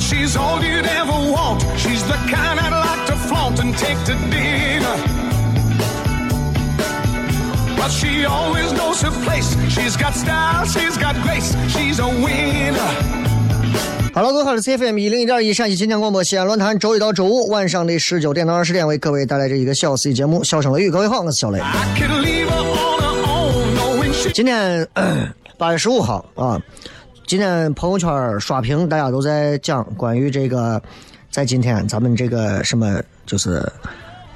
[0.00, 1.62] She's all you'd ever want.
[1.76, 4.96] She's the kind I'd like to flaunt and take to dinner.
[7.76, 9.56] But she always knows her place.
[9.68, 11.54] She's got style, she's got grace.
[11.68, 12.78] She's a winner.
[14.14, 20.88] Hello，各位好，我是 CFM 一零一点一陕西秦腔广播西安论坛，周一到周五晚上的十九点到二十点为各位带来这一个小 C 节目《笑声雷雨》。
[20.92, 21.60] 各位好，我是小雷。
[24.32, 24.86] 今天
[25.58, 26.60] 八月十五号啊，
[27.34, 30.80] 今天朋友圈刷屏，大家都在讲关于这个，
[31.32, 33.56] 在今天咱们这个什么就是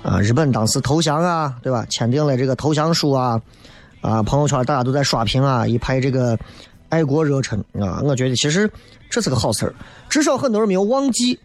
[0.02, 1.86] 啊，日本当时投降啊，对吧？
[1.88, 3.40] 签订了这个投降书啊，
[4.00, 6.36] 啊，朋友圈大家都在刷屏啊，一拍这个
[6.88, 8.68] 爱国热忱啊，我觉得其实
[9.08, 9.72] 这是个好事儿，
[10.08, 11.38] 至少很多人没有忘记。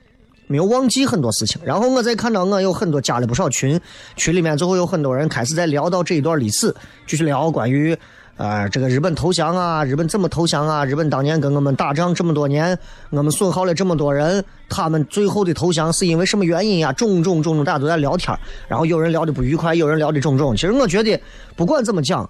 [0.48, 3.80] 没有忘记很多事情，然后我再看到我有很多加了不少群，
[4.18, 6.76] 群里面最后有很多人开始在聊到这一段历史，
[7.08, 7.98] 继续聊关于
[8.36, 12.78] 啊、这个日本投降啊，日本怎么投降啊，日本当年跟我们打仗这么多年，
[13.12, 16.92] 我们损耗了这么多人，他们最后的投降是因为什么原因呀？
[16.94, 20.56] 种种种种，大家都在聊天然后有人聊的不愉快，有人聊的种种。
[20.56, 21.20] 其实我觉得
[21.56, 22.30] 不管怎么讲，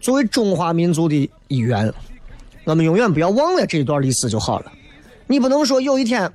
[0.00, 1.92] 作为中华民族的一员，
[2.64, 4.72] 我们永远不要忘了这一段历史就好了。
[5.26, 6.30] 你不能说有一天。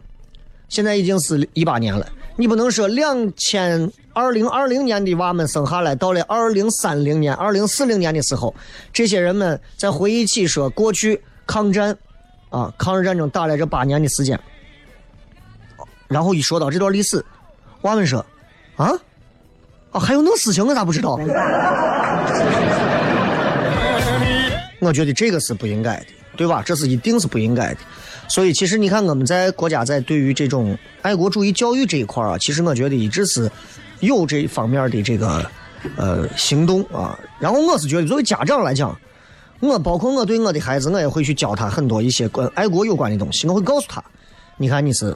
[0.70, 2.08] 现在已经是一八年了，
[2.40, 8.56] 你不能说两千二零二零年的娃们生下来，到了二零三零年、二零四零年的时候，
[8.94, 11.98] 这些人们在回忆起说过去抗战，
[12.50, 14.40] 啊，抗日战争打了这八年的时间，
[16.08, 17.22] 然后一说到这段历史，
[17.82, 18.26] 娃们说，
[18.78, 18.94] 啊，
[19.92, 21.20] 啊，还有那事情我咋不知道？
[24.80, 26.06] 我觉得这个是不应该的，
[26.38, 26.64] 对吧？
[26.66, 27.80] 这是一定是不应该的。
[28.30, 33.52] 所以，其实你看，我们在国家在对于这种爱国主义教育这一块啊，其实我觉得一直是
[34.02, 35.50] 有这方面的这个
[35.98, 37.20] 呃行动啊。
[37.40, 38.96] 然后，我是觉得作为家长来讲，
[39.60, 43.48] 我包括我对我的孩子，我也会去教他很多一些关爱国有关的东西。
[43.48, 44.04] 我会告诉他，
[44.58, 45.14] 你看你是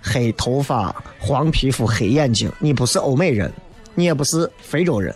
[0.00, 3.52] 黑头发、黄皮肤、黑眼睛，你不是欧美人，
[3.96, 5.12] 你也不是非洲人、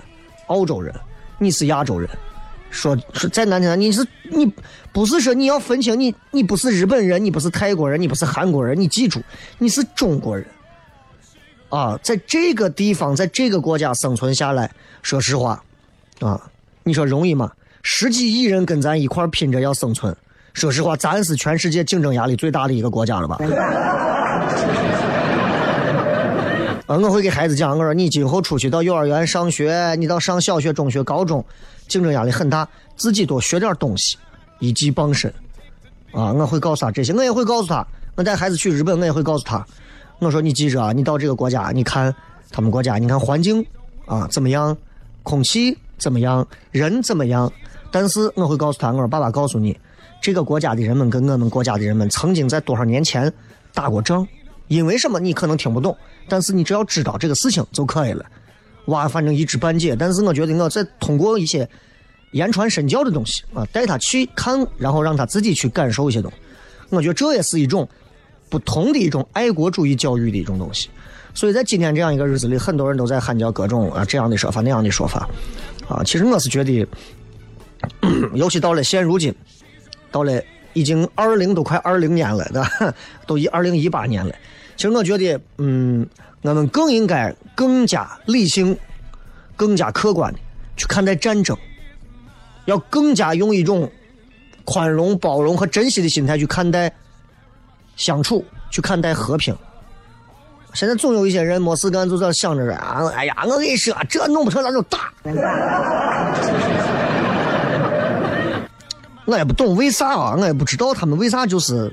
[0.48, 0.92] 澳洲人，
[1.38, 2.10] 你是亚洲人。
[2.70, 4.52] 说说再难听，你是你
[4.92, 9.22] 不是说你要分清你你不是日本人，你不是泰国人，你不是韩国人，你记住
[9.58, 10.46] 你是中国人
[11.68, 14.70] 啊，在这个地方，在这个国家生存下来，
[15.02, 15.62] 说实话
[16.20, 16.40] 啊，
[16.84, 17.50] 你说容易吗？
[17.82, 20.14] 十几亿人跟咱一块拼着要生存，
[20.52, 23.38] 说实话，咱是全世界竞争压力最大的一个国家了吧？
[26.86, 31.44] 啊，我会给孩子讲，我说你今后出去到幼儿园上学，你到上小学、中学、高中，
[31.88, 34.16] 竞争压力很大，自己多学点东西，
[34.60, 35.28] 一技傍身。
[36.12, 37.84] 啊，我会告诉他这些，我也会告诉他，
[38.14, 39.66] 我带孩子去日本，我也会告诉他，
[40.20, 42.14] 我说你记着啊，你到这个国家，你看
[42.52, 43.66] 他们国家，你看环境
[44.06, 44.74] 啊怎么样，
[45.24, 47.52] 空气怎么样，人怎么样，
[47.90, 49.76] 但是我会告诉他，我说爸爸告诉你，
[50.22, 53.30] 这个国家的人们跟我们国家的人们曾经在多少年前
[53.74, 54.26] 打过仗，
[54.68, 55.96] 因为什么你可能听不懂。
[56.28, 58.24] 但是你只要知道这个事情就可以了。
[58.86, 61.68] 娃反正一知半解，但是我觉得我在通过一些
[62.32, 66.36] 言传身教的东西啊，带他去看，然后让他自己去感受一些东西。
[66.90, 67.88] 我觉得这也是一种
[68.48, 70.88] 不同的一种爱国主义教育的一种东西。
[71.34, 75.28] 所以在今天这样一个日子里，很多人都在喊叫各种啊这样的说法那样的说法
[75.88, 76.02] 啊。
[76.04, 76.86] 其实我是觉得，
[78.34, 79.34] 尤其到了现如今，
[80.10, 80.40] 到了
[80.72, 82.94] 已经二零都快二零年了，对吧？
[83.26, 84.34] 都一二零一八年了。
[84.76, 86.06] 其实我觉得，嗯，
[86.42, 88.78] 我们更应该更加理性、
[89.56, 90.38] 更加客观的
[90.76, 91.56] 去看待战争，
[92.66, 93.90] 要更加用一种
[94.64, 96.92] 宽容、包容和珍惜的心态去看待
[97.96, 99.56] 相处，去看待和平。
[100.74, 105.10] 现在总有一些人没事干就在想着啊，哎呀，我跟你说，这弄不成咱就打。
[109.24, 111.90] 我也不懂为啥啊，我也不知道他们为啥就是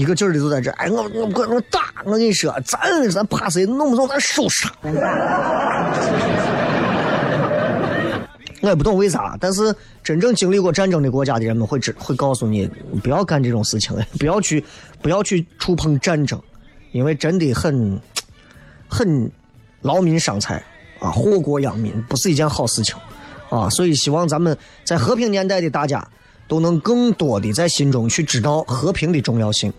[0.00, 2.80] 一个劲儿的就在这，哎，我我我我打，我跟你说，咱
[3.10, 4.66] 咱怕谁，弄不成咱收拾。
[8.62, 12.66] 我也不懂为啥，但是真正经历过战争的国家的人们会知会告诉你，
[13.02, 14.64] 不要干这种事情， 不要去
[15.02, 16.40] 不要去触碰战争，
[16.92, 18.00] 因为真的很
[18.88, 19.30] 很
[19.82, 20.64] 劳民伤财
[20.98, 22.96] 啊，祸国殃民，不是一件好事情
[23.50, 23.68] 啊。
[23.68, 26.02] 所以希望咱们在和平年代的大家
[26.48, 29.72] 都能更多的在心中去知道和平的重要性，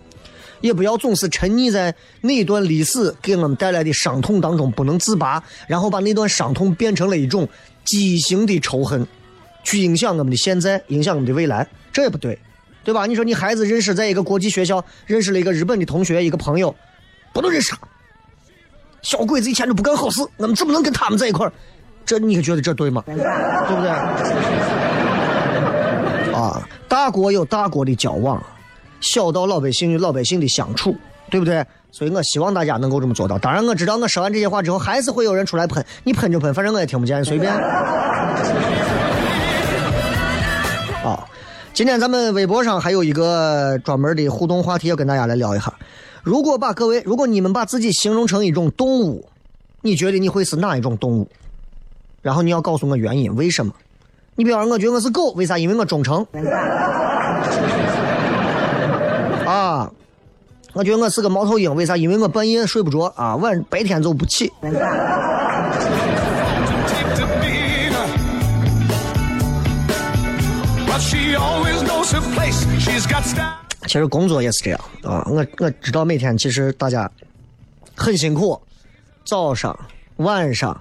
[0.62, 7.46] 也不要总是沉溺在那段历史给我们带来的伤痛当中不能自拔，然后把那段伤痛变成了一种
[7.84, 9.06] 畸形的仇恨，
[9.62, 12.38] 去影响我们的现在，影响我们的未来，这也不对，
[12.82, 13.04] 对吧？
[13.04, 16.74] 你说你孩子认识在一个国际学校认识了一个日本的同学，一个朋友，
[17.34, 17.78] 不能认识他，
[19.02, 21.52] 小鬼子以前就不干好事，我们怎么能跟他们在一块儿？
[22.04, 23.02] 这你可觉得这对吗？
[23.06, 23.90] 对不对？
[26.32, 28.42] 啊，大国有大国的交往，
[29.02, 30.96] 小到老百姓与老百姓的相处，
[31.30, 31.62] 对不对？
[31.90, 33.38] 所以我希望大家能够这么做到。
[33.38, 37.52] 当然，我知道我说完这些话之后，还是会有人出来喷，你喷就喷，反正我也听不见，随便。
[41.04, 41.22] 啊，
[41.74, 45.70] 今天咱们微博上还有一个专门的互动话题，要跟大家来聊一下。
[46.22, 49.28] 如果把各位，如果你们把自己形容成一种动物，
[49.82, 51.28] 你觉得你会是哪一种动物？
[52.22, 53.74] 然后你要告诉我原因，为什么？
[54.36, 55.58] 你比方说，我觉得我是狗，为啥？
[55.58, 56.24] 因为我忠诚。
[59.52, 59.92] 啊，
[60.72, 61.94] 我觉得我是个猫头鹰，为啥？
[61.94, 64.50] 因为我半夜睡不着啊，晚白天就不起。
[73.86, 77.10] 其实工作也是这样啊，我我知道每天其实大家
[77.94, 78.58] 很辛苦，
[79.26, 79.78] 早上、
[80.16, 80.80] 晚上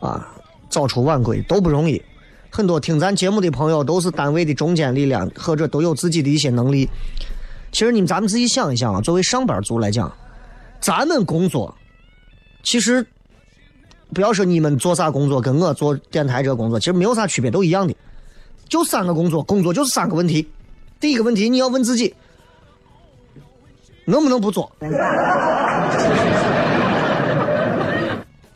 [0.00, 0.26] 啊，
[0.70, 2.00] 早出晚归都不容易。
[2.48, 6.88] 很多听咱节目的朋友都是单位的中坚力量，或者都有自己的一些能力。
[7.72, 10.12] 其实你们咱们自己想一想啊，作为上班族来讲，
[10.80, 11.74] 咱们工作
[12.62, 13.06] 其实
[14.12, 17.94] 不要说你们做啥工作，跟我做电台这个工作其实没有啥区别，都一样的，
[18.68, 20.48] 就三个工作，工作就是三个问题。
[20.98, 22.14] 第一个问题，你要问自己，
[24.04, 24.70] 能不能不做？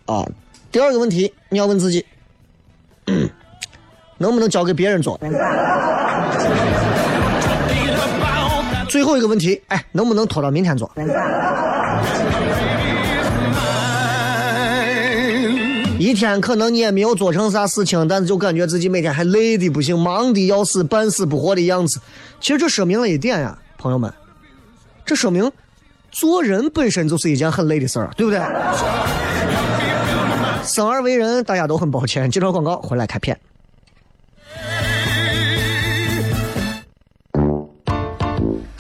[0.07, 0.27] 啊，
[0.71, 2.05] 第二个问题，你要问自己，
[4.19, 5.19] 能不能交给别人做？
[8.95, 10.89] 最后一个问题，哎，能不能拖到明天做？
[15.99, 21.99] 一天可能你也没有做成啥事情，但是就感觉自己每天还累的不行，忙的要死，半死不活的样子。
[22.41, 24.15] 其实这说明了一点呀，朋友们，
[25.05, 25.51] 这说明
[26.13, 28.39] 做人本身就是一件很累的事儿，对不对？
[30.63, 32.31] 生而为人，大家都很抱歉。
[32.31, 33.37] 接着广告，回来开片。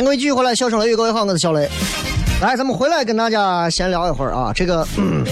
[0.00, 1.68] 迎各位继续回来，笑声雷雨，各位好，我是小雷。
[2.40, 4.50] 来，咱们回来跟大家闲聊一会儿啊。
[4.54, 5.22] 这个，嗯、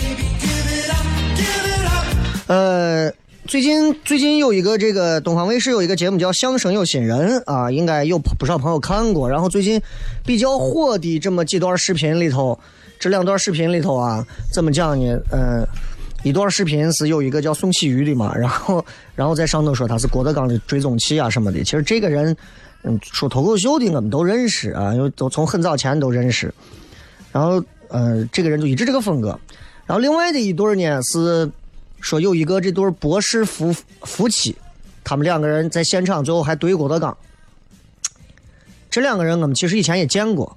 [2.49, 3.13] 呃，
[3.47, 9.29] 最近最近有一个这个东方卫视有一个节目叫《相声有新人》啊，应该有不少朋友看过。
[9.29, 9.81] 然后最近
[10.23, 12.59] 比较火的这么几段视频里头，
[12.99, 14.23] 这两段视频里头啊，
[14.53, 15.19] 怎么讲呢？
[15.33, 15.67] 嗯、
[16.25, 18.85] 一段视频是有一个叫宋喜瑜的嘛，然后
[19.15, 21.65] 然后在上头说他是郭德纲的追踪器啊什么的。
[21.65, 22.37] 其实这个人，
[22.85, 26.53] 嗯，说脱口秀的我们都认识啊，因为都从很早前都认识。
[27.33, 29.39] 然后呃，这个人就一直这个风格。
[29.87, 31.51] 然后另外的一对儿呢是
[32.01, 34.57] 说有一个这对博士夫夫妻，
[35.03, 37.17] 他们两个人在现场最后还怼郭德纲。
[38.91, 40.57] 这两个人我们其实以前也见过，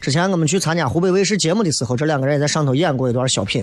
[0.00, 3.62] 之前我们去参加湖北卫视节目的时候，这两个人也在上头演过一段小品，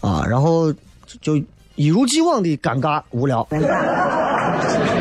[0.00, 0.72] 啊，然后
[1.20, 1.36] 就
[1.74, 3.46] 一如既往的尴尬无聊。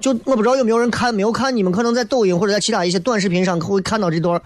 [0.00, 4.40] 就我不知道有没有人看，没有看，你们可能在抖音或者在其他一些短视频上会看到这段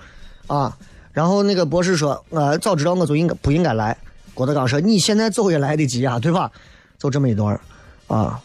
[0.46, 0.76] 啊。
[1.12, 3.96] 然后那个博士说：“呃，早知道我就应该不应该来。”
[4.32, 6.50] 郭德纲说：“你现在走也来得及啊，对吧？”
[6.98, 7.60] 就这么一段
[8.06, 8.40] 啊，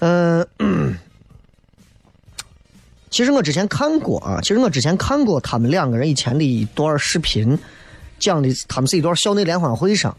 [0.00, 0.44] 嗯、
[3.10, 7.58] 其实我之前看过啊，其实我之前看过他们两个人以前的一段视频，
[8.18, 10.16] 讲的他们是一段校内联欢会上，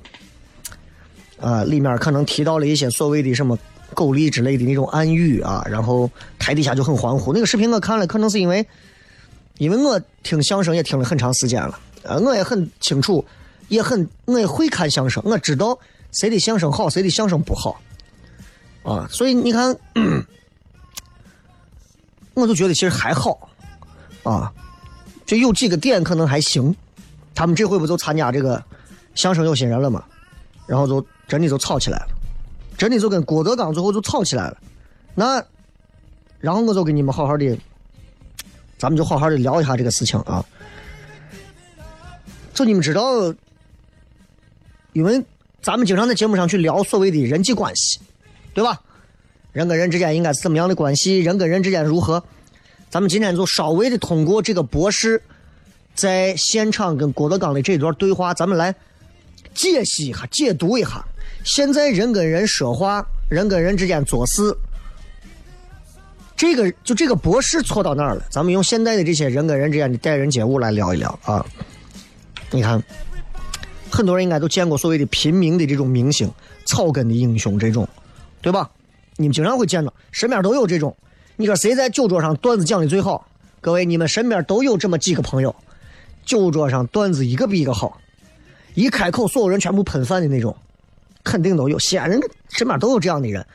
[1.42, 3.58] 啊，里面可能提到了一些所谓的什么
[3.96, 7.34] 狗力之类的那种暗语啊，然后台底下就很欢呼。
[7.34, 8.64] 那个视频我看了，可能是因为，
[9.58, 13.26] 因为我听相声也听了很长时间了，呃，我也很清楚，
[13.70, 15.76] 也很我也会看相声，我知道
[16.12, 17.82] 谁的相声好，谁的相声不好，
[18.84, 19.76] 啊，所以你看，
[22.36, 23.50] 我就觉得其实还好，
[24.24, 24.54] 啊，
[25.26, 26.76] 就有几个点可能还行。
[27.34, 28.64] 他们这回不就参加这个
[29.14, 30.02] 相声有新人了吗，
[30.66, 32.08] 然后就真的就吵起来了。
[32.78, 34.58] 真的就跟郭德纲最后就吵起来了。
[35.14, 35.44] 那，
[36.40, 37.58] 然后我就跟你们好好的，
[38.78, 40.46] 咱们就好好的聊一下这个事情啊。
[42.54, 43.34] 就你们知道，
[44.94, 45.24] 因为
[45.62, 48.00] 咱们经常在节目上去聊所谓的人际关系，
[48.54, 48.82] 对吧？
[49.52, 51.20] 人跟人之间应该是怎么样的关系？
[51.20, 52.24] 人跟人之间如何？
[52.90, 55.22] 咱们今天就稍微的通过这个博士
[55.96, 58.76] 在现场跟郭德纲的这段对话，咱们来
[59.54, 61.06] 解析一下、解读一下。
[61.46, 64.42] 现在人跟人说话，人跟人之间做事，
[66.36, 68.26] 这个就这个博士错到哪儿了？
[68.32, 71.46] 咱们用现在的这些人跟人之间的待人接物来聊一聊啊。
[72.50, 72.84] 你看，
[73.92, 76.30] 很多人应该都见过所谓的平民的这种明星、
[76.66, 77.88] 草根的英雄这种，
[78.42, 78.68] 对吧？
[79.16, 80.98] 你们经常会见到，身边都有这种。
[81.36, 83.28] 你说谁在酒桌上段子讲的最好？
[83.62, 85.56] 各位，你们身边都有这么几个朋友，
[86.26, 88.02] 酒桌上段子一个比一个好，
[88.74, 90.58] 一开口所有人全部喷饭的那种。
[91.26, 92.18] 肯定都有，西安人
[92.50, 93.46] 身边都有这样的人，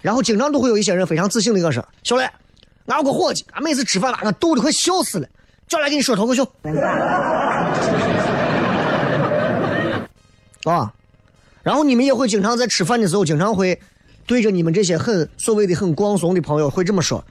[0.00, 2.22] 然后经常都会有一些人非常自信的跟我说：“小雷，
[2.86, 5.28] 俺有个伙计，俺每次吃饭把俺逗得快笑死了，
[5.68, 6.48] 叫来给你说脱口秀。
[10.64, 10.94] ”啊，
[11.64, 13.80] 然后你们也会经常在吃饭的时候，经常会
[14.26, 17.24] 对着你们这些很所谓的很光怂的朋友会这么说：“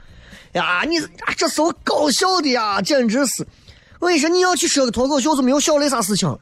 [0.54, 3.48] 呀，你啊这是我搞笑的呀，简直是！
[4.00, 6.38] 我跟你说，你要去说个脱口秀，就没有小雷啥事情了。”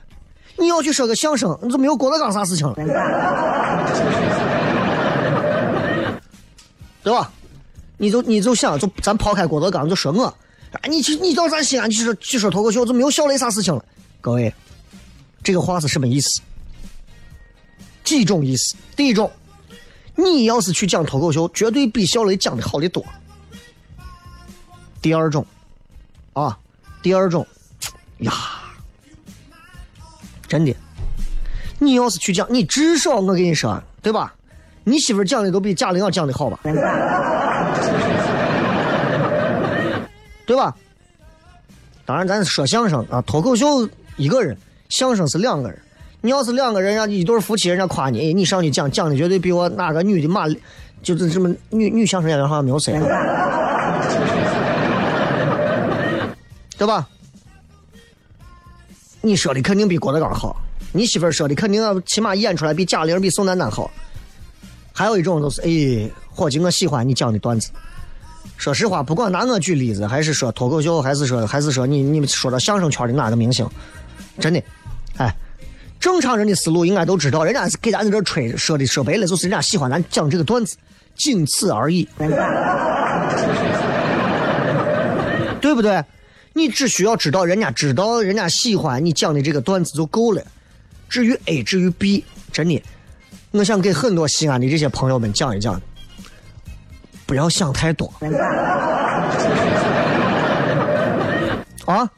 [0.59, 2.75] 你要去说个相声，你就没有郭德纲啥事情了，
[7.01, 7.31] 对吧？
[7.97, 10.35] 你就你就想，就咱抛开郭德纲，就说我，啊，
[10.87, 13.83] 你去你到咱西安去说去说脱口秀，就没有笑雷啥事情了。
[14.21, 14.53] 各位，
[15.43, 16.41] 这个话是什么意思？
[18.03, 18.75] 几种意思？
[18.95, 19.31] 第一种，
[20.15, 23.03] 你要是去讲脱口秀，绝对比小雷讲的好的多。
[25.01, 25.45] 第二种，
[26.33, 26.57] 啊，
[27.01, 27.45] 第二种，
[28.19, 28.33] 呀。
[30.49, 30.75] 真的，
[31.77, 34.33] 你要是去讲，你至少我跟你说，对吧？
[34.83, 36.59] 你媳妇讲的都比贾玲要讲的好吧？
[40.47, 40.75] 对吧？
[42.05, 43.87] 当然，咱说相声啊，脱口秀
[44.17, 44.57] 一个人，
[44.89, 45.79] 相声是两个人。
[46.21, 50.47] 你要是两个人，人家一对夫妻，人家夸你，你上去讲，讲的绝对比我哪个女的马，
[51.03, 52.93] 就是什么女女相声演员好像没有谁，
[56.77, 57.07] 对吧？
[59.21, 60.55] 你说的肯定比郭德纲好，
[60.91, 63.91] 你媳妇儿说的肯定要起码演出来比贾玲、比宋丹丹好。
[64.93, 67.69] 还有一种就是，哎，伙计，我喜欢你讲的段子。
[68.57, 73.65] 说实话，不管拿我举例子，还是说脱口秀，还是说还是说你你们说到相声圈的哪个明星，
[74.39, 74.61] 真的，
[75.17, 75.33] 哎，
[75.99, 80.75] 正常人的思路应该都知道，人家给咱在这吹，说的说白了就是人家喜欢咱讲这个段子，
[81.15, 82.07] 仅此而已，
[85.61, 86.03] 对不对？
[86.53, 90.41] 你只需要知道人家知道人家喜欢你讲的这个段子就够了。
[91.07, 92.83] 至于 A，至于 B，真的，
[93.51, 95.81] 我想给很多西安的这些朋友们讲一讲。
[97.25, 98.11] 不要想太多。
[101.85, 102.09] 啊，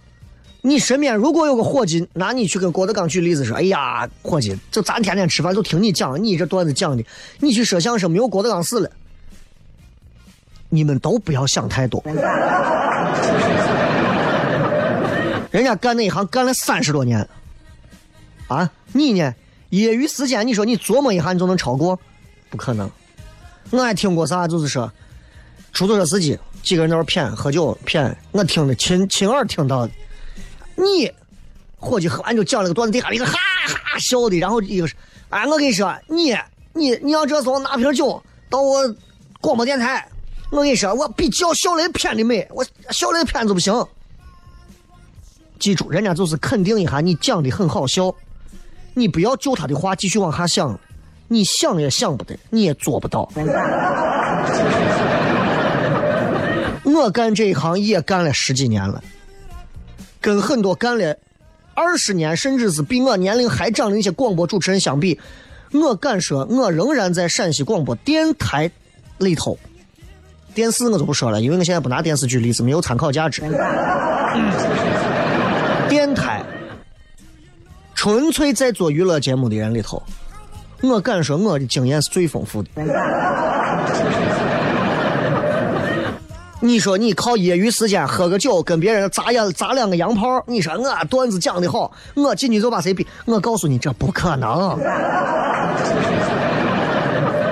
[0.62, 7.06] 你身边如果有个伙计，拿你去跟郭德纲举例子说：“哎呀，伙计，就咱天天吃饭就听你讲，你这段子讲的，
[7.40, 8.90] 你去说相声没有郭德纲死了。”
[10.74, 12.02] 你们都不要想太多。
[15.52, 17.28] 人家干那一行干了三十多年，
[18.48, 19.34] 啊，你呢？
[19.70, 21.98] 业余时间，你说你琢磨一下，你就能超过？
[22.50, 22.90] 不可能。
[23.70, 24.92] 我还听过啥，就是说，
[25.72, 29.94] 出租车司机几个人在那谝喝酒谝，我听着亲亲耳听到的。
[30.76, 31.10] 你
[31.78, 33.34] 伙计喝完就讲了个段子，底下一个哈
[33.68, 34.94] 哈笑的，然后一个是，
[35.30, 36.36] 哎，我跟你说，你
[36.74, 38.94] 你你要这时候拿瓶酒到我
[39.40, 40.06] 广播电台，
[40.50, 43.74] 我跟你说，我比叫小雷谝的美，我小雷谝子不行。
[45.62, 48.12] 记住，人家就是肯定一下你讲的很好笑，
[48.96, 50.78] 你不要就他的话继续往下想，
[51.28, 53.32] 你想也想不得，你也做不到。
[56.84, 59.04] 我干这一行也干了十几年了，
[60.20, 61.16] 跟很多干了
[61.76, 65.20] 二十年甚至是比我年龄还长的那些广播主持人相比，
[65.72, 68.72] 我敢说，我仍然在陕西广播电台
[69.20, 69.56] 里头。
[70.56, 73.44] 电视我就不说了，因为我现在不拿电视剧例子，没有参考价值。
[75.92, 76.42] 电台
[77.94, 80.02] 纯粹在做娱乐节目的人里头，
[80.82, 82.70] 我敢说我的经验是最丰富的。
[86.62, 93.06] 你说你靠业余时间喝个酒，跟别人砸两砸两个洋炮，你说我段子讲的好，我进去就把谁比？
[93.26, 94.80] 我告诉你，这不可能。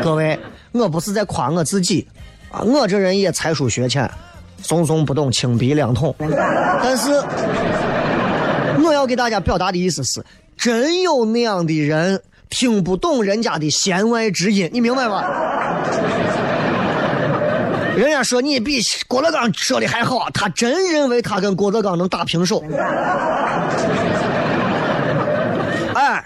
[0.01, 0.39] 各位，
[0.71, 2.07] 我不是在夸我自己
[2.51, 4.09] 啊，我这人也才疏学浅，
[4.61, 6.15] 怂怂不懂青鼻两桶。
[6.81, 7.21] 但是
[8.83, 10.23] 我要给大家表达的意思是，
[10.57, 15.23] 真有那样的人听不懂人家的弦外之音，你明白吗？
[17.95, 22.63] 人家说你比郭德纲说的还好，他真认为他跟郭德纲能打平手。
[25.93, 26.23] 哎，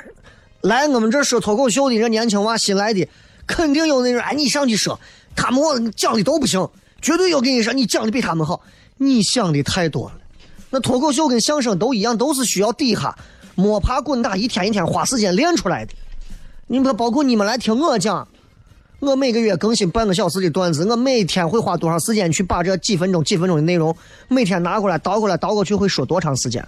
[0.61, 3.07] 来我们这说脱口秀的这年轻娃新来的，
[3.47, 4.99] 肯定有那种哎，你上去说，
[5.35, 6.69] 他们讲的都不行，
[7.01, 8.61] 绝对有跟你说你讲的比他们好。
[8.97, 10.15] 你想的太多了，
[10.73, 13.15] 那脱口秀跟相声都一样，都是需要底下
[13.53, 15.93] 摸爬滚打，一天一天花时间练出来的。
[16.65, 18.27] 你们包括你们来听我讲。
[18.99, 23.95] 我每个月更新半个小时的段子，我每天会花多长时间去把这几分钟、几分钟的内容
[24.29, 26.65] 每天拿过来倒过来倒过去，会说多长时间？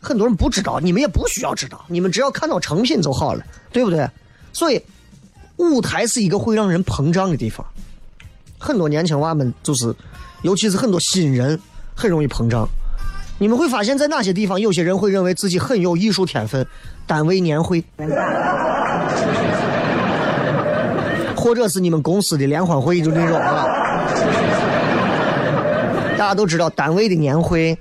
[0.00, 3.42] 很多人不知道，你们也不需要知道，你们只要看到成品就好了，
[3.72, 4.06] 对不对？
[4.52, 4.82] 所以，
[5.56, 7.64] 舞台是一个会让人膨胀的地方。
[8.58, 9.94] 很多年轻娃们就是，
[10.42, 11.58] 尤其是很多新人，
[11.94, 12.68] 很容易膨胀。
[13.38, 16.66] 你们会发现在哪些地方，有些人会认为自己很有艺术天分，
[17.06, 17.82] 单位年会。
[21.36, 23.64] 或者是你们公司的联欢会，就那种啊，
[26.18, 27.78] 大家都知道单位的年会，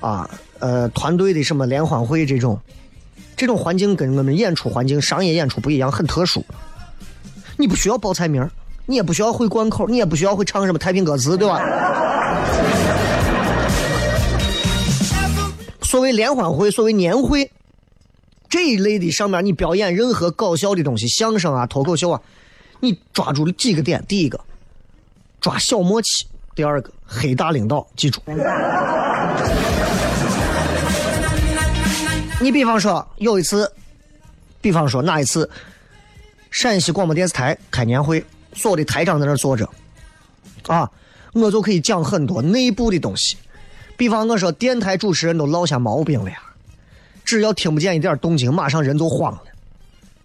[0.00, 2.58] 啊，呃，团队的什么联欢会这种，
[3.36, 6.44] 这种环境跟我们演出环境、商业演出不一样，很特殊。
[7.56, 8.44] 你不需要报菜名，
[8.86, 11.62] 你也不需要会贯口，你也不需要会唱什么太平歌词，对吧？
[15.90, 17.50] 所谓联欢会，所谓年会，
[18.48, 22.22] 这一类的上面，你表演任何搞笑的东西，相声啊，脱口秀啊。
[22.78, 24.00] 你抓住了几个点？
[24.06, 24.38] 第一个，
[25.40, 27.84] 抓小默契；第二个，黑大领导。
[27.96, 28.20] 记住，
[32.40, 33.68] 你比方说有一次，
[34.60, 35.50] 比方说哪一次，
[36.52, 39.68] 陕西广播电视台开年会，所有的台长在那坐着，
[40.68, 40.88] 啊，
[41.32, 43.36] 我就可以讲很多内部的东西。
[44.00, 46.38] 比方我说，电台主持人都落下毛病了呀，
[47.22, 49.42] 只要听不见一点动静，马上人就慌了。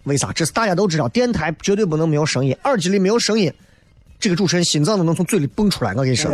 [0.05, 0.31] 为啥？
[0.31, 3.53] 这是大家都知道，电台绝对不能没有声音，耳机里没有声音，
[4.17, 5.91] 这个主持人心脏都能从嘴里蹦出来。
[5.91, 6.31] 我跟你说，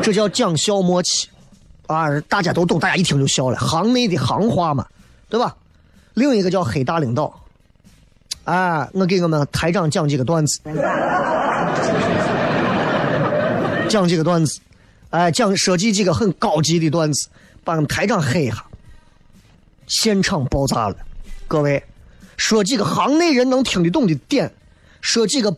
[0.00, 1.28] 这叫讲笑默契
[1.88, 2.08] 啊！
[2.28, 4.86] 大家都懂，大家一听就笑了，行内的行话嘛，
[5.28, 5.56] 对吧？
[6.14, 7.34] 另一个叫黑大领导，
[8.44, 10.60] 哎，我给我们台长讲几个段子，
[13.92, 14.58] 讲几个段子，
[15.10, 17.28] 哎，讲设计几个很高级的段子，
[17.62, 18.64] 把台长黑一下。
[19.86, 20.96] 现场爆炸了，
[21.46, 21.84] 各位，
[22.38, 24.50] 说几个行内人能听得懂的点，
[25.02, 25.54] 说几个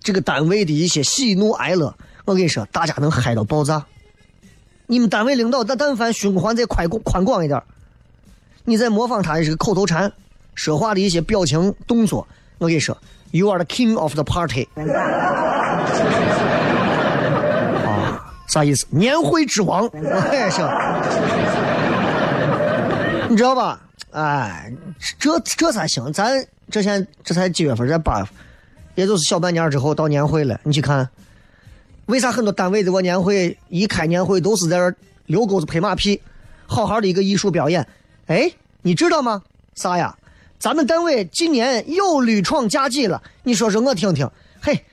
[0.00, 3.84] 这个单位的一些喜怒哀乐，我跟你说，大家能嗨到爆炸。
[4.86, 7.62] 你们单位领导，但但凡胸怀再宽宽广一点，
[8.64, 10.10] 你再模仿他的这个口头禅、
[10.54, 12.96] 说话的一些表情动作，我跟你说
[13.30, 14.68] ，You are the king of the party。
[18.52, 18.84] 啥意思？
[18.90, 20.60] 年会之王，我也是。
[23.30, 23.80] 你知道吧？
[24.10, 24.70] 哎，
[25.18, 26.12] 这这才行。
[26.12, 27.88] 咱这现在这才几月份？
[27.88, 28.26] 在八月，
[28.94, 31.08] 也就是小半年之后到年会了，你去看，
[32.04, 36.20] 为啥很多单位的我年会一开年会都是在这儿溜沟子拍马屁，
[36.66, 37.88] 好好的一个艺术表演？
[38.26, 39.40] 哎，你知道吗？
[39.74, 40.14] 啥呀？
[40.58, 44.30] 咱们单位今年又屡创佳绩了，你说说我听听。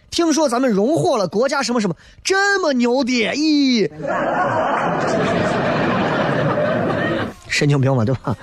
[0.09, 3.11] 听说咱们荣获了国家什么什么，这么牛的？
[3.33, 3.89] 咦，
[7.47, 8.35] 神经病嘛，对吧？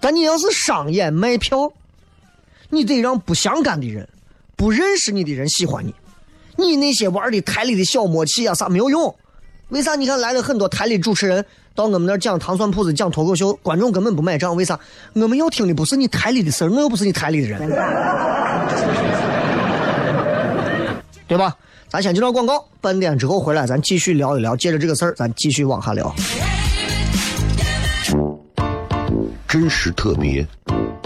[0.00, 1.70] 但你要是商演卖票，
[2.70, 4.08] 你得让不相干的人、
[4.56, 5.94] 不认识你的人喜欢你。
[6.56, 9.14] 你那些玩的台里的小默契啊啥没有用。
[9.68, 9.94] 为啥？
[9.96, 14.56] 你看来了很多台里主持人到我们那儿讲糖蒜铺子、讲脱口秀，观众根本不买账。
[14.56, 14.78] 为啥？
[15.14, 17.60] 我们要听的不是你台里的事儿，我又不是你台里的人，
[21.30, 21.56] 对吧？
[21.88, 24.56] 咱先接段广告，半点之后回来，咱继续聊一聊。
[24.56, 26.12] 接着这个事儿，咱继续往下聊。
[29.46, 30.44] 真实特别，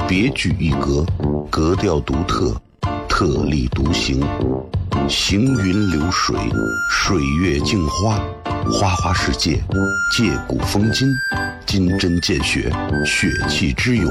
[0.09, 1.05] 别具一格，
[1.51, 2.59] 格调独特，
[3.07, 4.27] 特立独行，
[5.11, 6.35] 行云流水，
[6.91, 8.19] 水月镜花，
[8.73, 9.63] 花花世界，
[10.17, 11.07] 借古风今，
[11.67, 12.73] 金针见血，
[13.05, 14.11] 血气之勇，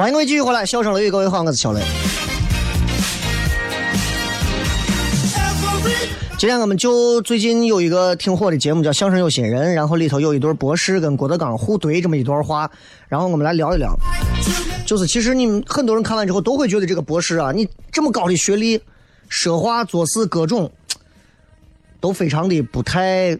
[0.00, 1.82] 欢迎各位继续回来，笑声雷雨，各位好，我是小雷。
[6.38, 12.70] 今天我们就最近有一个挺火的节目叫《相声有新人》，然后里头有一对博士跟郭德纲互怼这么一段话，
[13.08, 13.94] 然后我们来聊一聊。
[14.86, 18.80] 就是其实你们很多人看完之后都会觉得这个博士啊，你这么高的学历，
[19.28, 20.72] 说话做事各种
[22.00, 23.38] 都非常的不太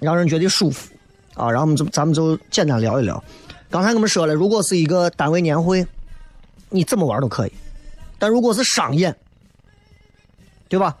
[0.00, 0.90] 让人觉得舒服
[1.34, 1.48] 啊。
[1.48, 3.22] 然后我们就咱们就简单聊一聊。
[3.76, 5.86] 刚才我们说了，如果是一个单位年会，
[6.70, 7.50] 你怎么玩都可以；
[8.18, 9.14] 但如果是商演，
[10.66, 10.96] 对吧？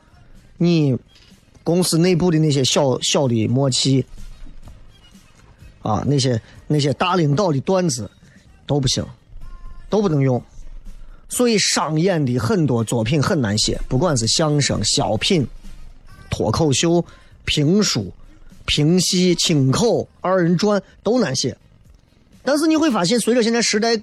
[0.58, 0.94] 你
[1.64, 4.04] 公司内部的那些小小的默契
[5.80, 8.10] 啊，那些那些大领导的段子
[8.66, 9.02] 都不行，
[9.88, 10.42] 都不能用。
[11.30, 15.48] 所以商演的很多作品很难写，不管是相声、小品、
[16.28, 17.02] 脱口秀、
[17.46, 18.12] 评书、
[18.66, 21.56] 评戏、清口、二人转都难写。
[22.46, 24.00] 但是你会发现，随着现在时代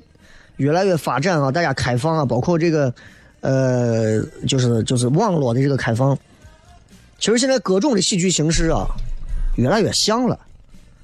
[0.57, 2.93] 越来越发展啊，大家开放啊，包括这个
[3.39, 6.15] 呃，就是就是网络的这个开放，
[7.17, 8.85] 其实现在各种的喜剧形式啊，
[9.55, 10.37] 越来越像了，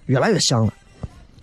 [0.08, 0.74] 越来越像了。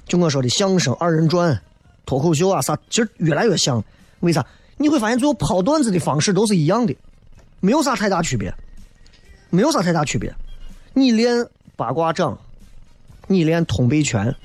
[0.06, 1.58] 就我说的相声、二人转、
[2.04, 3.82] 脱口秀啊啥，其实越来越像。
[4.20, 4.44] 为啥？
[4.76, 6.94] 你会发现最后抛段子的方式都是一样的，
[7.60, 8.54] 没有啥太大区别，
[9.48, 10.34] 没有啥太大区别。
[10.92, 12.38] 你练八卦掌，
[13.26, 14.36] 你练通背拳。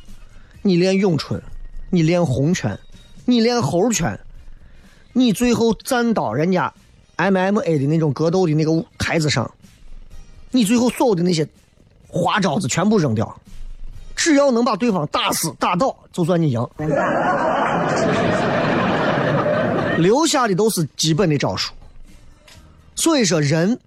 [0.61, 1.41] 你练咏春，
[1.89, 2.77] 你练红拳，
[3.25, 4.19] 你练猴拳，
[5.13, 6.71] 你最后站到人家
[7.17, 9.49] MMA 的那种格斗的那个台子上，
[10.51, 11.47] 你最后所有的那些
[12.07, 13.41] 花招子全部扔掉，
[14.15, 16.67] 只要能把对方打死打倒，就算你赢。
[19.97, 21.73] 留下的都是基本的招数。
[22.95, 23.79] 所以说，人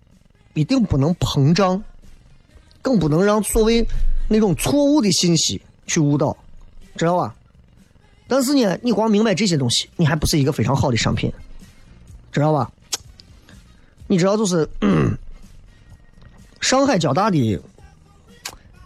[0.54, 1.82] 一定不能膨胀，
[2.82, 3.86] 更不能让所谓
[4.28, 6.36] 那种错误的信息去误导。
[6.96, 7.34] 知道吧？
[8.26, 11.32] 但是呢，你光明白这些东西，你还不是一个非常好的商品，
[12.32, 12.70] 知道吧？
[14.06, 15.16] 你知道，就是、嗯
[16.60, 17.60] 上海交大的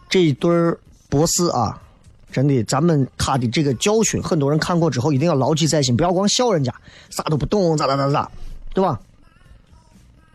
[0.09, 0.51] 这一对
[1.09, 1.81] 博士啊，
[2.33, 6.75] 真的，咱们他的这个教训，很多人看过之后一定要牢记在心，不要光笑人家
[7.09, 8.29] 啥都不懂，咋咋咋咋，
[8.75, 9.01] 对吧？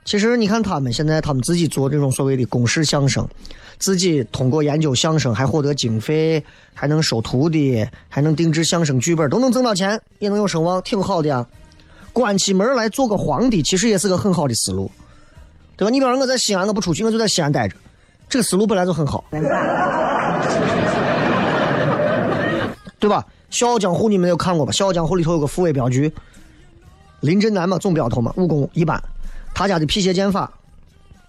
[0.05, 3.27] 其实你看他们现在，他们自己做这种所谓的公式相声，
[3.79, 11.45] 自己通过研究相声还获得经费，还能收徒弟，还能定制相声剧本，都能挣到钱，也能有声望，挺好的呀。
[12.11, 14.91] 关起门来做个皇帝，其实也是个很好的思路，
[15.75, 15.89] 对吧？
[15.89, 17.75] 你比方我在西安，我不出去，我就在西安待着，
[18.29, 19.23] 这个思路本来就很好，
[22.99, 23.25] 对吧？
[23.55, 24.71] 《笑傲江湖》你们有看过吧？
[24.75, 26.11] 《笑傲江湖》里头有个副卫镖局，
[27.21, 29.01] 林震南嘛，总镖头嘛，武功一般，
[29.53, 30.51] 他家的辟邪剑法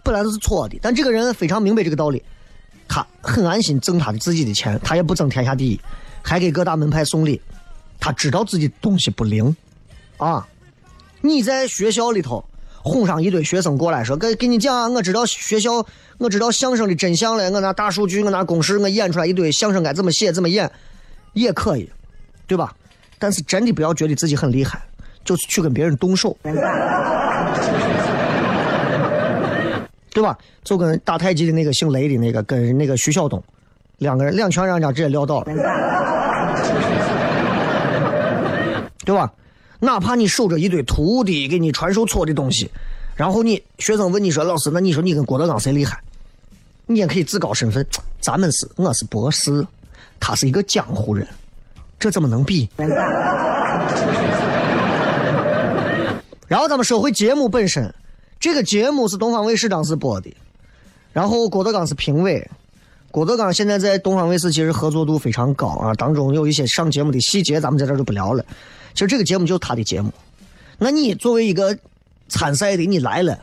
[0.03, 2.23] 本来都是错的，但这个人非常明白这个道理，
[2.89, 5.81] 他很安心挣他的自己的钱，他也不争天下第一，
[6.23, 7.41] 还给各大门派送礼，
[7.99, 9.55] 他知道自己东西不灵，
[10.19, 10.47] 啊，
[11.21, 12.45] 你在学校里头
[12.83, 15.87] 哄上一堆学生过来说，给给你讲啊，我知道学校，
[16.19, 20.71] 我知道相声的真相了，我拿大数据，我拿公式，我演出来一堆相声该怎么写怎么演，
[21.33, 21.91] 也可以，
[22.47, 22.75] 对吧？
[23.19, 24.83] 但是真的不要觉得自己很厉害，
[25.25, 26.37] 就是去跟别人动手，
[30.15, 30.39] 对吧？
[30.63, 33.43] 就跟打太极的那个姓雷的那个跟那个徐晓东，
[33.99, 35.47] 两个人两拳让人家直接撂倒了，
[39.05, 39.31] 对吧？
[39.81, 42.71] 哪怕你守着一堆徒弟给你传授错的东西，
[43.17, 46.01] 然后你学生问你说老师，那你说你跟郭德纲谁厉害？
[46.87, 47.85] 你也可以自告身份，
[48.21, 49.67] 咱们是我是博士，
[50.21, 51.27] 他是一个江湖人，
[51.99, 52.69] 这怎么能比？
[56.47, 57.93] 然后咱们说回节目本身，
[58.39, 60.31] 这个节目是东方卫视当时播的，
[61.13, 62.49] 然后郭德纲是评委。
[63.11, 68.45] 郭德纲现在在东方卫视其实合作度非常高啊，当中有一些上节目的细节，咱们在这就不聊了。
[68.93, 70.13] 其实这个节目就是他的节目，
[70.79, 71.79] 那你作为一个
[72.29, 73.39] 参赛的，你来了，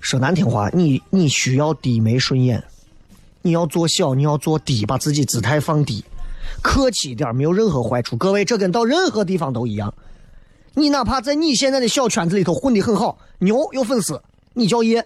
[0.00, 2.62] 说难听话，你你需要低眉顺眼，
[3.42, 6.04] 你要做小，你要做低，把自己姿态放低，
[6.60, 8.16] 客气一点，没有任何坏处。
[8.16, 9.94] 各位，这跟到任何地方都一样。
[10.76, 14.20] 你哪怕在你现在的小圈子里头混得很好，牛有粉丝，
[14.54, 15.00] 你叫爷；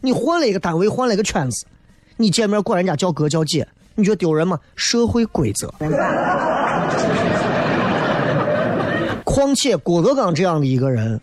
[0.00, 1.66] 你换了一个单位，换了一个圈子，
[2.16, 4.58] 你见面管人家叫哥叫姐，你觉得丢人吗？
[4.76, 5.72] 社会规则。
[9.24, 11.20] 况且郭德纲这样的一个人，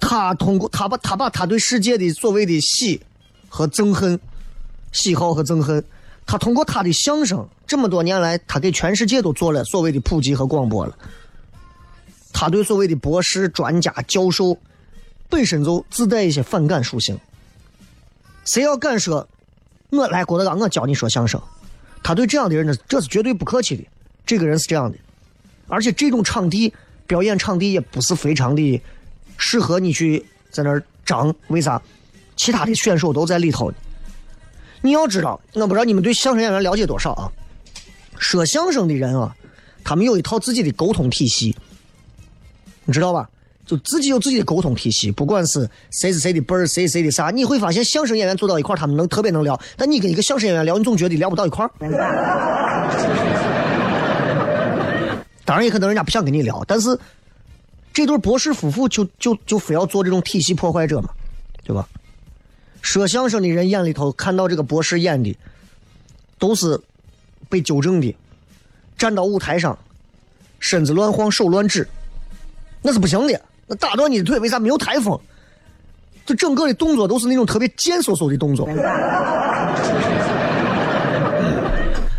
[0.00, 3.00] 他通过他把他把他对世界的所谓的喜
[3.48, 4.18] 和憎恨、
[4.92, 5.84] 喜好和憎恨，
[6.26, 10.96] 他通过他的相声，这么多年来，他给全世界都做了所谓的普及和广播了。
[12.32, 14.56] 他对所谓的博士、专家、教授
[15.28, 17.18] 本身就自带一些反感属性。
[18.44, 19.28] 谁要敢说，
[19.90, 21.40] 我来郭德纲，我教你说相声，
[22.02, 23.84] 他对这样的人呢，这是绝对不客气的。
[24.24, 24.96] 这个人是这样的，
[25.68, 26.72] 而且这种场地
[27.06, 28.82] 表演场地也不是非常的
[29.36, 31.34] 适合你去在那儿张。
[31.48, 31.80] 为啥？
[32.36, 33.72] 其他的选手都在里头。
[34.80, 37.30] 你要知道，我不知道你们对相声演员了解多少啊？
[38.18, 39.36] 说相声的人啊，
[39.84, 41.54] 他们有一套自己的沟通体系。
[42.90, 43.30] 你知道吧？
[43.64, 51.70] 就自己有自己的沟通体系，不管是谁是谁的辈儿，谁谁的啥，你会发现相声演员坐到一块儿，他们能特别能聊，但你跟一个相声演员聊，你总觉得聊不到一块儿。
[55.44, 56.98] 当然，也可能人家不想跟你聊，但是
[57.92, 61.10] 这对博士夫妇就就就非要做这种体系破坏者嘛，
[61.62, 61.88] 对吧？
[62.82, 65.38] 说相声的人眼里头看到这个博士演的，
[66.40, 66.80] 都是
[67.48, 68.16] 被纠正的，
[68.98, 69.78] 站到舞台上，
[70.58, 71.86] 身子乱晃，手乱指。
[72.82, 75.18] 那是不行的，那打断你的腿，为啥没有台风？
[76.26, 78.68] 就整个的动作都是那种特别贱嗖嗖的动作。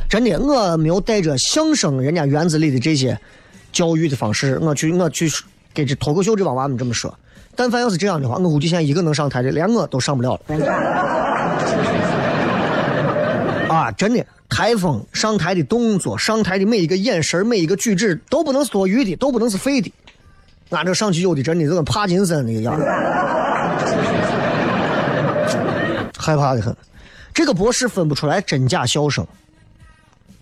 [0.09, 3.17] 真的，我没有带着相声人家园子里的这些
[3.71, 5.31] 教育的方式，我去我去
[5.73, 7.17] 给这脱口秀这帮娃们这么说。
[7.55, 10.41] 但凡要是这样的话，我估计现在一个能上台的，连我都上不了了。
[13.73, 19.89] 啊，真的，台风上台的动作，上台的每一个眼神，每一个举止，都不能是多余的，都不能是废的。
[20.71, 22.79] 俺这上去有的真的就跟帕金森那个样，
[26.17, 26.75] 害怕的很。
[27.33, 29.25] 这个博士分不出来真假笑声，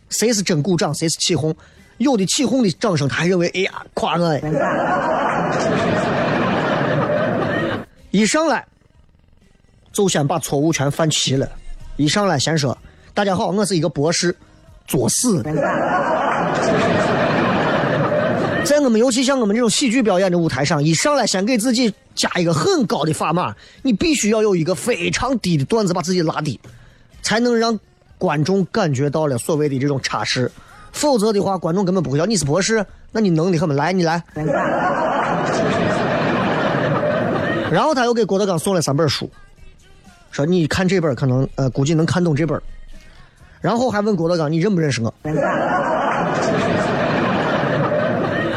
[0.09, 1.55] 谁是真鼓掌，谁是起哄。
[1.97, 4.39] 有的起哄的掌声，他还认为哎呀夸我。
[8.11, 8.65] 一上来
[9.91, 11.47] 就先把错误全犯齐了，
[11.97, 12.77] 一上来先说
[13.13, 14.35] 大家好，我是一个博士，
[14.87, 15.43] 作死。
[18.69, 23.51] 在我们尤其像我们这种喜剧表演的舞台上，一上来先给自己加一个很高的砝码，
[23.81, 26.59] 你必须要有一个非常低的段子把自己拉低，
[27.23, 27.79] 才能让
[28.19, 30.51] 观众感觉到了所谓的这种差势。
[30.91, 33.73] 否则的话，观众根本不会要你是博士，那你能的很吗？
[33.73, 34.23] 来，你来。
[37.71, 39.27] 然后他又给郭德纲送了三本书，
[40.29, 42.61] 说你看这本可能呃估计能看懂这本。
[43.61, 45.11] 然后还问郭德纲你认不认识我？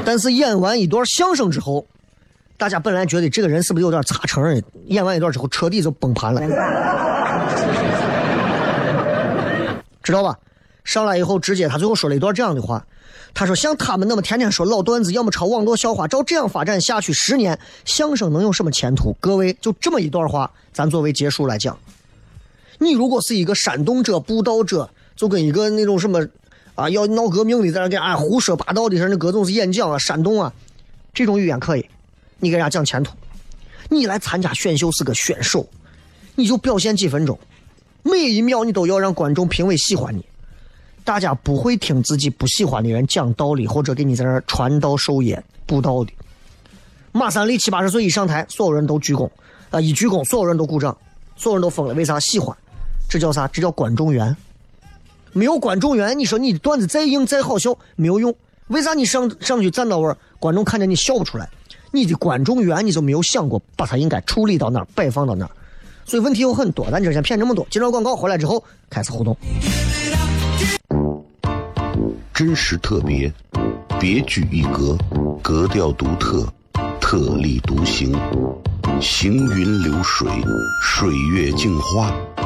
[0.05, 1.87] 但是演完一段相声之后，
[2.57, 4.62] 大家本来觉得这个人是不是有点差成？
[4.87, 6.41] 演完一段之后彻底就崩盘了，
[10.03, 10.38] 知道吧？
[10.85, 12.85] 上来以后直接他最后说了一段这样的话。
[13.35, 21.79] 他说：“像他们那么天天说老段子，要么抄网络笑话，照这样发展下去，十年相声能有什么前途？”各位，就这么一段话，咱作为结束来讲。
[22.79, 26.27] 你如果是一个煽动者、布道者，就跟一个那种什么
[26.83, 30.53] 啊要闹革命的，在那给啊胡说八道的，那各种是演讲啊、煽动啊，
[31.14, 31.87] 这种语言可以，
[32.40, 33.14] 你给人家讲前途。
[33.88, 35.68] 你来参加选秀是个选手，
[36.35, 37.38] 你就表现几分钟，
[38.03, 40.25] 每一秒你都要让观众评委喜欢你。
[41.05, 46.12] 大家不会听自己不喜欢的人讲道理，或者给你在那传道授业布道的。
[47.12, 49.29] 马三立七八十岁一上台，所有人都鞠躬，
[49.71, 50.97] 啊，一鞠躬，所有人都鼓掌，
[51.37, 51.95] 所有人都疯了。
[51.95, 52.57] 为啥喜欢？
[53.11, 53.47] 这叫啥？
[53.49, 54.35] 这叫观众缘。
[55.33, 58.35] 没有观众缘，你说你的段子再硬再好笑没有用。
[58.68, 61.49] 为啥你上上去站到位，观众看见你笑不出来？
[61.90, 65.51] 你的观众缘你就没有想过把它应该处理到哪儿，摆放到哪儿？
[66.05, 66.90] 所以问题有很多。
[66.90, 69.37] 咱今儿先骗这么多，接着广告回来之后开始互动。
[72.33, 73.33] 真实特别，
[74.01, 74.97] 别具一格，
[75.42, 76.47] 格调独特，
[76.99, 78.18] 特立独行，
[79.01, 80.29] 行云流水，
[80.83, 82.11] 水月镜花，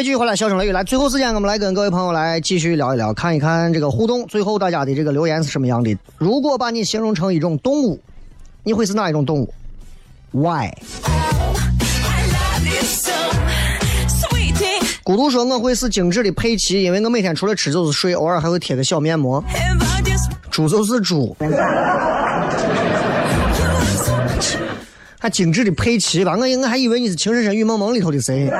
[0.00, 0.82] 位继续回来，笑声雷雨来。
[0.82, 4.26] 最后时间，我们来跟各位朋友来继续聊一聊，看一看这个互动。
[4.26, 5.94] 最后大家的这个留言是什么样的？
[6.16, 8.00] 如果把你形容成一种动物，
[8.64, 9.52] 你会是哪一种动物
[10.30, 10.70] ？Why？
[15.02, 19.44] 孤独说我会是精致的佩奇，因为我每天除了吃就是睡，偶尔还会贴个小面膜。
[20.50, 21.36] 猪就是猪，
[25.18, 26.38] 还精致的佩奇吧？
[26.38, 28.50] 我我还以为你是《情深深雨蒙蒙》里头的谁。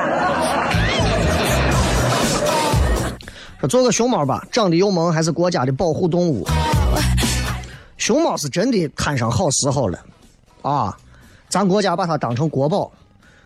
[3.61, 6.47] 说做个熊猫吧，长得又萌，还是国家的保护动物。
[7.95, 9.99] 熊猫是真的摊上好时候了，
[10.63, 10.97] 啊，
[11.47, 12.91] 咱国家把它当成国宝，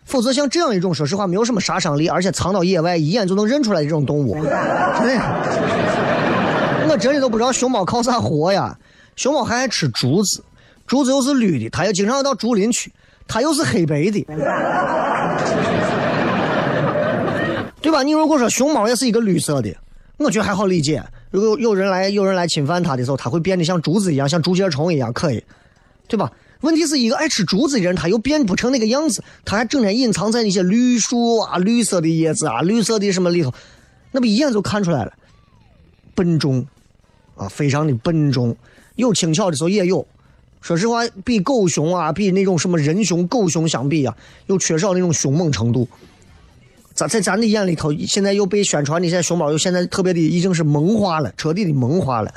[0.05, 4.51] 否则像这样一种说实话没有什么杀伤力，而且藏到野外一眼就能认出来的这种动物，真的，
[6.87, 8.77] 我真的都不知道熊猫靠啥活呀。
[9.17, 10.41] 熊猫还爱吃竹子，
[10.87, 12.89] 竹子又是绿的，它又经常到竹林去，
[13.27, 14.25] 它又是黑白的，
[17.81, 18.01] 对吧？
[18.01, 19.75] 你如果说熊猫也是一个绿色的，
[20.17, 21.03] 我觉得还好理解。
[21.31, 25.43] 如果有人来有人来侵犯它的时候，它会变得像竹子一样，像竹节虫一样，可以，
[26.07, 26.31] 对吧？
[26.61, 33.53] 问题是一个爱吃竹子的人，他又变不成那个样子，他还整天隐藏在那些绿树啊、绿色的叶子啊、绿色的什么里头，
[34.11, 35.13] 那不一眼就看出来了，
[36.15, 36.65] 笨重
[37.35, 38.55] 啊，非常的笨重。
[38.95, 40.07] 有轻巧的时候也有，
[40.61, 44.15] 说实话，比狗熊啊，比那种什么人熊、狗熊相比啊，
[44.47, 45.87] 又缺少那种凶猛程度。
[46.95, 52.33] 咱在咱的眼里头，现在又被宣传的，现在熊猫又现在特别的已经是萌化了，彻底的萌化了。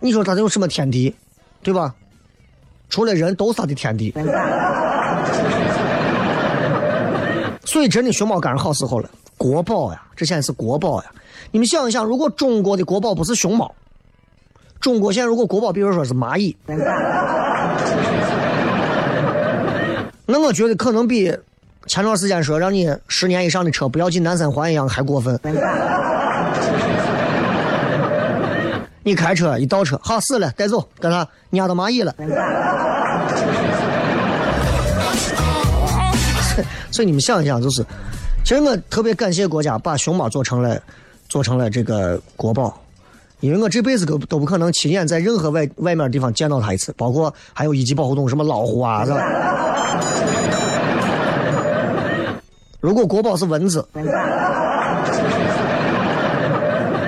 [0.00, 1.14] 你说它有什么天敌，
[1.62, 1.94] 对吧？
[2.88, 4.12] 除了人都是它的天敌。
[7.64, 11.12] 所以真的熊猫赶上好时候了，国宝呀，这现在是国宝呀。
[11.52, 13.72] 你们想一想，如果中国的国宝不是熊猫，
[14.80, 16.56] 中国现在如果国宝，比如说是蚂蚁，
[20.26, 21.32] 那我觉得可能比
[21.86, 25.38] 前段时间说让你十年以上的车不要进南三环一样还过分。
[29.02, 32.14] 你开车一倒车，好死了，带走，跟他压到蚂蚁了。
[36.90, 37.82] 所以你们想一想，就是，
[38.44, 40.78] 其实我特别感谢国家把熊猫做成了，
[41.30, 42.78] 做成了这个国宝，
[43.40, 49.18] 因为我这辈子都都不可能亲眼在任何外外面地方见到它一次，包括还有一级保护动物什么老虎啊，是吧？
[52.80, 53.86] 如果国宝是蚊子，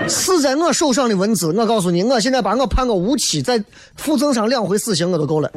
[0.07, 3.63] 死在我手上的蚊子，我告诉你，我现在把我判个无期，再
[3.97, 5.51] 附赠上两回死刑，我都够了。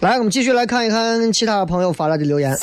[0.00, 2.58] 来，我们继续来看一看其他朋友发来的留言。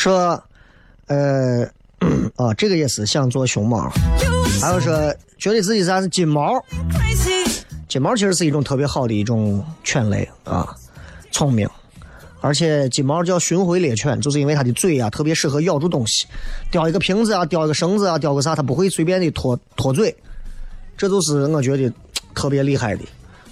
[0.00, 0.42] 说，
[1.08, 1.62] 呃，
[2.34, 3.86] 啊，这个也是想做熊猫，
[4.58, 6.54] 还有说觉得自己啥是金毛，
[7.86, 10.74] 金毛其实是一种特别好的一种犬类啊，
[11.30, 11.68] 聪明，
[12.40, 16.26] 而且金毛叫巡回猎犬，就是因为它的嘴啊特别适合咬住东西，
[16.70, 20.16] 叼一个瓶子啊，叼一个绳子啊，叼个啥，它不会随便的脱脱嘴，
[20.96, 21.92] 这就是我觉得
[22.34, 23.04] 特别厉害的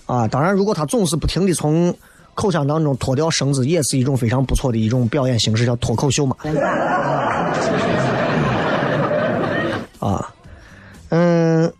[0.06, 0.26] 啊。
[0.26, 1.94] 当然，如果它总是不停的从
[2.40, 6.36] 口腔当中脱掉绳子，也是一种非常不错的一种表演形式，叫脱口秀嘛。
[9.98, 10.32] 啊，
[11.08, 11.72] 嗯，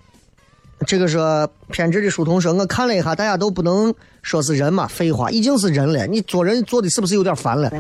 [0.85, 7.71] 这个说偏执的书童说，我看了一下，大家都不能说是人嘛，废话，已经是人了，你做人做的是不是有点烦了？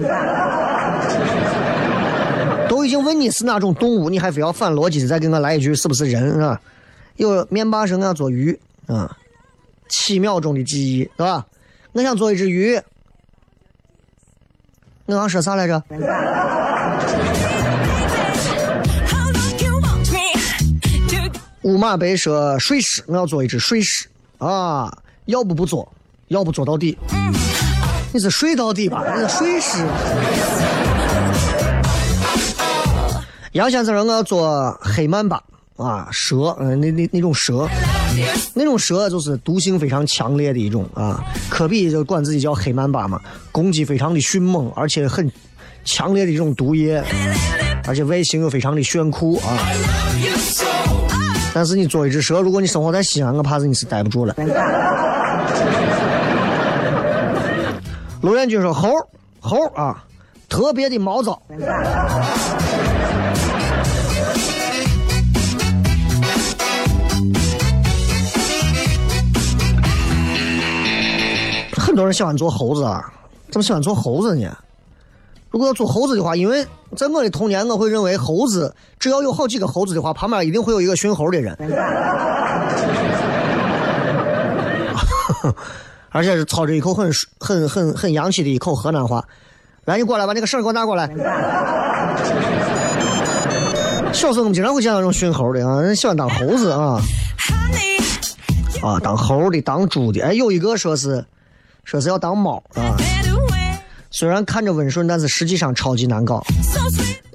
[2.69, 6.61] 都已经问你是哪种动物，你还非要反逻辑的再给我来一句是不是人啊？
[7.17, 8.57] 有面霸说我要做鱼
[8.87, 9.17] 啊，
[9.89, 11.45] 七秒钟的记忆是吧？
[11.93, 12.81] 我想做一只鱼，
[15.07, 15.83] 我刚说啥来着？
[21.63, 24.07] 乌马贝说睡狮，我要做一只睡狮
[24.39, 24.97] 啊！
[25.27, 25.93] 要不不做，
[26.29, 26.97] 要不做到底。
[28.13, 29.05] 你是睡到底吧？
[29.15, 29.85] 你是睡狮。
[33.53, 35.43] 杨先生我要做黑曼巴
[35.77, 37.69] 啊，蛇，嗯、那那那种蛇，
[38.55, 41.25] 那种蛇就是毒性非常强烈的一种啊。
[41.49, 43.21] 科比就管自己叫黑曼巴嘛，
[43.53, 45.31] 攻击非常的迅猛，而且很
[45.85, 47.03] 强烈的一种毒液，
[47.87, 49.59] 而且外形又非常的炫酷啊。
[51.55, 54.35] 但是你做一只蛇，如果你生活在西安，我怕是你是待不住了。
[58.21, 58.91] 罗元军说猴
[59.41, 60.05] 猴啊，
[60.49, 61.41] 特别的毛躁。
[71.99, 73.13] 多人喜欢做猴子啊，
[73.51, 74.57] 怎么喜欢做猴子呢？
[75.51, 81.59] 如果要做猴子的话，因为在我的童年，我会认为猴子只要有好几个猴子的话，旁边一定会有一个驯猴的人，
[86.11, 89.25] 而且是操着一口很很很很洋气的一口河南话。
[89.85, 91.09] 来，你过来，把那个绳给我拿过来。
[94.13, 97.01] 小时候我们经常会见到这种驯猴的啊，人喜欢当猴子啊
[98.85, 100.21] 啊，当猴的，当猪的。
[100.23, 101.27] 哎，有一个说是
[101.89, 102.95] 说是要当猫啊，
[104.11, 106.45] 虽然看着温顺，但是实际上超级难搞。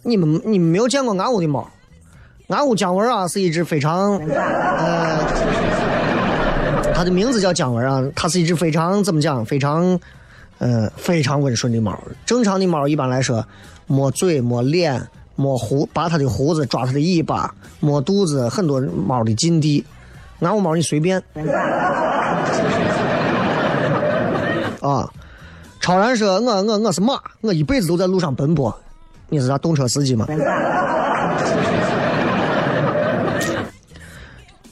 [0.04, 1.68] 你们你们没有见过俺屋的猫？
[2.50, 5.18] 俺屋姜文啊是一只非常呃，
[6.94, 9.44] 它的名字叫姜文啊，它是一只非常怎么讲？
[9.44, 10.00] 非常
[10.60, 12.00] 呃非常温顺的猫。
[12.24, 13.44] 正常的猫一般来说，
[13.88, 15.02] 摸嘴、摸脸、
[15.36, 19.84] 摸胡，拔它的胡子，抓它的尾巴，摸肚子，很多猫的禁地。
[20.42, 21.20] 俺屋猫你随便
[24.90, 25.10] 啊。
[25.80, 28.74] 超然说：“我我我是马，我一辈子都在路上奔波。
[29.28, 30.26] 你是啥动车司机吗？”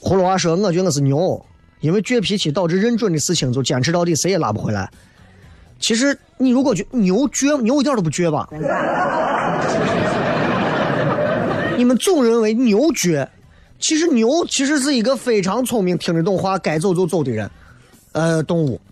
[0.01, 1.45] 葫芦娃说：“我觉得我是牛，
[1.79, 4.89] 因为倔脾气导致认准的事情就坚持到底，谁也拉不回来。
[5.79, 8.47] 其实你如果觉牛倔，牛一点都不倔吧？
[11.77, 13.27] 你们总认为牛倔，
[13.79, 17.49] 其实牛其实是一个非常聪明、听得懂话、该走就走的人，
[18.13, 18.79] 呃，动物。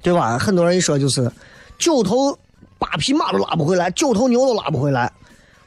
[0.00, 0.38] 对吧？
[0.38, 1.30] 很多人一说就是
[1.78, 2.38] 九头
[2.78, 5.12] 八匹马都拉不回来，九头牛都拉不回来。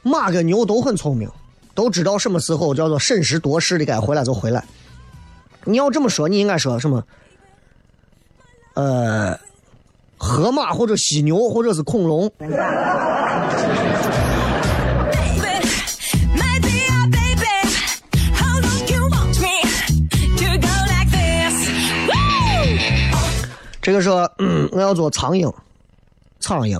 [0.01, 1.29] 马跟牛都很聪明，
[1.75, 4.63] 都知道什么时候叫做审时度势的该回来就回来。
[5.63, 7.03] 你要这么说，你应该说什么？
[8.73, 9.37] 呃，
[10.17, 12.31] 河马或者犀牛或者是恐龙。
[23.81, 25.51] 这个说，嗯，我要做苍蝇，
[26.39, 26.77] 苍蝇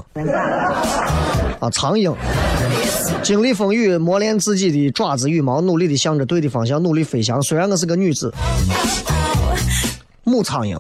[1.60, 2.16] 啊，苍蝇。
[3.24, 7.41] 经历风雨，磨练自己的爪子羽毛，努力的向着对的方向努力飞翔。
[7.41, 8.32] 虽然我是个女子，
[10.24, 10.80] 母苍蝇。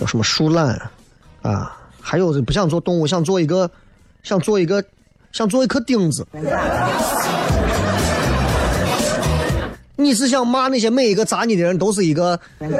[0.00, 0.78] 有什么树懒
[1.42, 1.76] 啊？
[2.00, 3.70] 还有不想做动物，想做一个，
[4.22, 4.84] 想做一个，
[5.32, 6.26] 想做一颗钉子。
[9.98, 12.38] 你是想骂那些每一个砸你的人都是一个？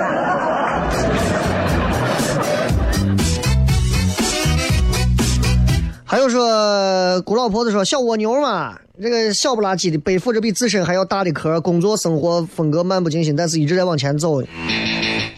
[6.08, 14.40] 还有说，姑老婆子说小蜗牛嘛，这个小不拉几的，背负着比自身还要大的壳，工作生活风格漫不经心，但是一直在往前走。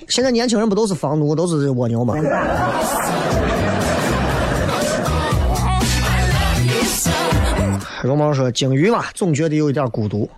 [0.08, 2.14] 现在年轻人不都是房奴，都是蜗牛吗？
[8.02, 10.28] 绒毛说鲸鱼嘛，总觉得有一点孤独。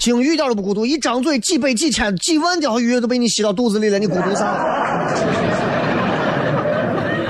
[0.00, 4.56] 鲸鱼一点都不孤独，一张嘴几百、几千、几万条鱼都被你吸到肚子里了，你孤独啥？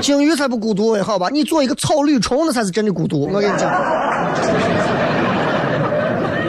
[0.00, 1.28] 鲸鱼才不孤独，好吧？
[1.32, 3.22] 你做一个草履虫，那才是真的孤独。
[3.26, 3.68] 我跟你讲。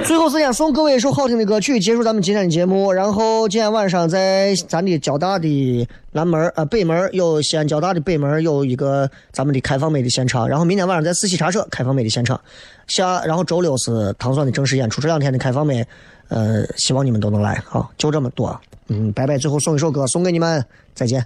[0.05, 2.91] 最后时间送各位一首好听的歌曲，结束咱们今天的节目。
[2.91, 10.47] 然后今天晚上在咱的交大的南门呃北门有西安交大的北门有一个咱们的开放美的现场。
[10.47, 12.39] 然后明天晚上在四喜茶社开放美的现场。
[12.87, 15.01] 下然后周六是糖蒜的正式演出。
[15.01, 15.85] 这两天的开放美，
[16.29, 17.61] 呃，希望你们都能来。
[17.65, 18.59] 好，就这么多。
[18.87, 19.37] 嗯，拜拜。
[19.37, 21.25] 最后送一首歌送给你们，再见。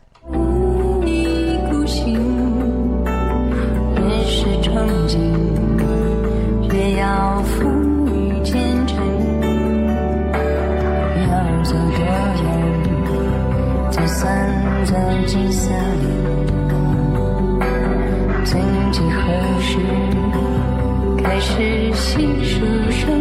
[21.95, 23.14] 何时，开始细数。